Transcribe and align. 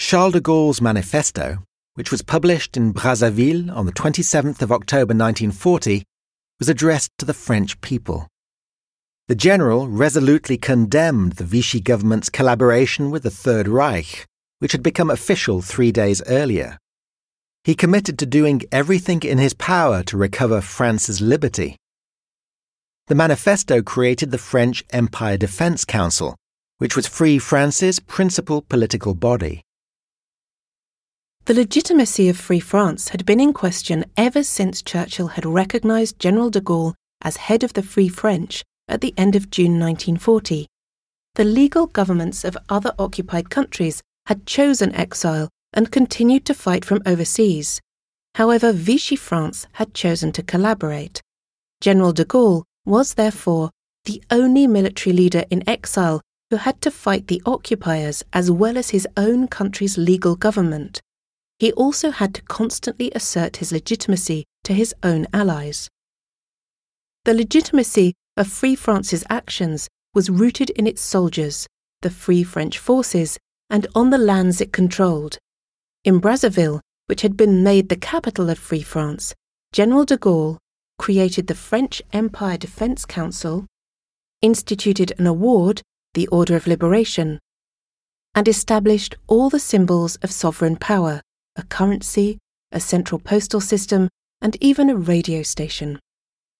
Charles 0.00 0.32
de 0.32 0.40
Gaulle's 0.40 0.80
manifesto, 0.80 1.58
which 1.94 2.12
was 2.12 2.22
published 2.22 2.76
in 2.76 2.94
Brazzaville 2.94 3.68
on 3.74 3.84
the 3.84 3.92
27th 3.92 4.62
of 4.62 4.70
October 4.70 5.12
1940, 5.12 6.04
was 6.60 6.68
addressed 6.68 7.10
to 7.18 7.26
the 7.26 7.34
French 7.34 7.78
people. 7.80 8.28
The 9.26 9.34
general 9.34 9.88
resolutely 9.88 10.56
condemned 10.56 11.32
the 11.32 11.44
Vichy 11.44 11.80
government's 11.80 12.30
collaboration 12.30 13.10
with 13.10 13.24
the 13.24 13.30
Third 13.30 13.66
Reich, 13.66 14.24
which 14.60 14.70
had 14.70 14.84
become 14.84 15.10
official 15.10 15.60
three 15.62 15.90
days 15.90 16.22
earlier. 16.28 16.78
He 17.64 17.74
committed 17.74 18.20
to 18.20 18.24
doing 18.24 18.62
everything 18.70 19.24
in 19.24 19.38
his 19.38 19.52
power 19.52 20.04
to 20.04 20.16
recover 20.16 20.60
France's 20.60 21.20
liberty. 21.20 21.76
The 23.08 23.16
manifesto 23.16 23.82
created 23.82 24.30
the 24.30 24.38
French 24.38 24.84
Empire 24.90 25.36
Defense 25.36 25.84
Council, 25.84 26.36
which 26.78 26.94
was 26.94 27.08
Free 27.08 27.38
France's 27.38 27.98
principal 27.98 28.62
political 28.62 29.14
body. 29.14 29.60
The 31.48 31.54
legitimacy 31.54 32.28
of 32.28 32.36
Free 32.36 32.60
France 32.60 33.08
had 33.08 33.24
been 33.24 33.40
in 33.40 33.54
question 33.54 34.04
ever 34.18 34.42
since 34.42 34.82
Churchill 34.82 35.28
had 35.28 35.46
recognised 35.46 36.18
General 36.18 36.50
de 36.50 36.60
Gaulle 36.60 36.92
as 37.22 37.38
head 37.38 37.64
of 37.64 37.72
the 37.72 37.82
Free 37.82 38.10
French 38.10 38.62
at 38.86 39.00
the 39.00 39.14
end 39.16 39.34
of 39.34 39.48
June 39.50 39.80
1940. 39.80 40.66
The 41.36 41.44
legal 41.44 41.86
governments 41.86 42.44
of 42.44 42.58
other 42.68 42.92
occupied 42.98 43.48
countries 43.48 44.02
had 44.26 44.44
chosen 44.44 44.94
exile 44.94 45.48
and 45.72 45.90
continued 45.90 46.44
to 46.44 46.52
fight 46.52 46.84
from 46.84 47.00
overseas. 47.06 47.80
However, 48.34 48.70
Vichy 48.70 49.16
France 49.16 49.66
had 49.72 49.94
chosen 49.94 50.32
to 50.32 50.42
collaborate. 50.42 51.22
General 51.80 52.12
de 52.12 52.26
Gaulle 52.26 52.64
was 52.84 53.14
therefore 53.14 53.70
the 54.04 54.22
only 54.30 54.66
military 54.66 55.16
leader 55.16 55.44
in 55.48 55.66
exile 55.66 56.20
who 56.50 56.56
had 56.56 56.82
to 56.82 56.90
fight 56.90 57.28
the 57.28 57.40
occupiers 57.46 58.22
as 58.34 58.50
well 58.50 58.76
as 58.76 58.90
his 58.90 59.08
own 59.16 59.48
country's 59.48 59.96
legal 59.96 60.36
government 60.36 61.00
he 61.58 61.72
also 61.72 62.10
had 62.10 62.34
to 62.34 62.42
constantly 62.42 63.10
assert 63.14 63.56
his 63.56 63.72
legitimacy 63.72 64.44
to 64.64 64.72
his 64.72 64.94
own 65.02 65.26
allies. 65.32 65.88
The 67.24 67.34
legitimacy 67.34 68.14
of 68.36 68.46
Free 68.46 68.76
France's 68.76 69.24
actions 69.28 69.88
was 70.14 70.30
rooted 70.30 70.70
in 70.70 70.86
its 70.86 71.02
soldiers, 71.02 71.66
the 72.02 72.10
Free 72.10 72.44
French 72.44 72.78
forces, 72.78 73.38
and 73.68 73.86
on 73.94 74.10
the 74.10 74.18
lands 74.18 74.60
it 74.60 74.72
controlled. 74.72 75.38
In 76.04 76.20
Brazzaville, 76.20 76.80
which 77.06 77.22
had 77.22 77.36
been 77.36 77.62
made 77.62 77.88
the 77.88 77.96
capital 77.96 78.48
of 78.50 78.58
Free 78.58 78.82
France, 78.82 79.34
General 79.72 80.04
de 80.04 80.16
Gaulle 80.16 80.58
created 80.98 81.46
the 81.46 81.54
French 81.54 82.00
Empire 82.12 82.56
Defense 82.56 83.04
Council, 83.04 83.66
instituted 84.42 85.12
an 85.18 85.26
award, 85.26 85.82
the 86.14 86.28
Order 86.28 86.56
of 86.56 86.66
Liberation, 86.66 87.38
and 88.34 88.46
established 88.46 89.16
all 89.26 89.50
the 89.50 89.60
symbols 89.60 90.16
of 90.16 90.30
sovereign 90.30 90.76
power 90.76 91.20
a 91.58 91.64
currency, 91.64 92.38
a 92.72 92.80
central 92.80 93.18
postal 93.18 93.60
system, 93.60 94.08
and 94.40 94.56
even 94.60 94.88
a 94.88 94.96
radio 94.96 95.42
station. 95.42 95.98